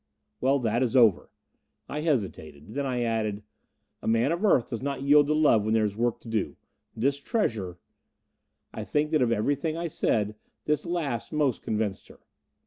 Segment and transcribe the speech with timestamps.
[0.39, 1.29] "Well, that is over."
[1.87, 2.73] I hesitated.
[2.73, 3.43] Then I added,
[4.01, 6.57] "A man of Earth does not yield to love when there is work to do.
[6.95, 7.77] This treasure"
[8.73, 10.33] I think that of everything I said,
[10.65, 12.17] this last most convinced her.